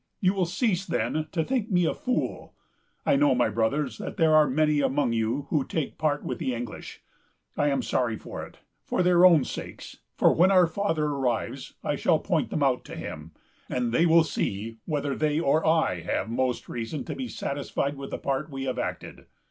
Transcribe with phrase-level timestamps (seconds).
[0.19, 2.55] You will cease then to think me a fool.
[3.05, 6.55] I know, my brothers, that there are many among you who take part with the
[6.55, 7.03] English.
[7.55, 11.97] I am sorry for it, for their own sakes; for when our Father arrives, I
[11.97, 13.33] shall point them out to him,
[13.69, 18.09] and they will see whether they or I have most reason to be satisfied with
[18.09, 19.27] the part we have acted.